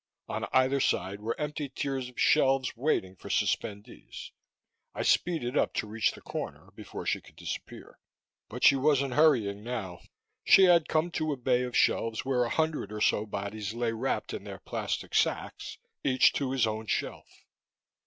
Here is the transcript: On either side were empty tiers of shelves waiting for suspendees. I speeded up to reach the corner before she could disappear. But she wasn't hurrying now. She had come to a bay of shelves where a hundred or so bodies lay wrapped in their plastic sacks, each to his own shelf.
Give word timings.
On 0.27 0.47
either 0.51 0.79
side 0.79 1.19
were 1.21 1.39
empty 1.39 1.69
tiers 1.69 2.09
of 2.09 2.19
shelves 2.19 2.75
waiting 2.75 3.15
for 3.15 3.29
suspendees. 3.29 4.31
I 4.95 5.03
speeded 5.03 5.55
up 5.55 5.75
to 5.75 5.85
reach 5.85 6.13
the 6.13 6.21
corner 6.21 6.71
before 6.73 7.05
she 7.05 7.21
could 7.21 7.35
disappear. 7.35 7.99
But 8.49 8.63
she 8.63 8.75
wasn't 8.75 9.13
hurrying 9.13 9.63
now. 9.63 9.99
She 10.43 10.63
had 10.63 10.87
come 10.87 11.11
to 11.11 11.33
a 11.33 11.37
bay 11.37 11.61
of 11.61 11.77
shelves 11.77 12.25
where 12.25 12.43
a 12.45 12.49
hundred 12.49 12.91
or 12.91 12.99
so 12.99 13.27
bodies 13.27 13.75
lay 13.75 13.91
wrapped 13.91 14.33
in 14.33 14.43
their 14.43 14.57
plastic 14.57 15.13
sacks, 15.13 15.77
each 16.03 16.33
to 16.33 16.49
his 16.49 16.65
own 16.65 16.87
shelf. 16.87 17.45